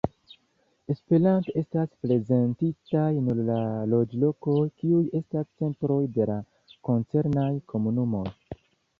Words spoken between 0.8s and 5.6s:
Esperante estas prezentitaj nur la loĝlokoj, kiuj estas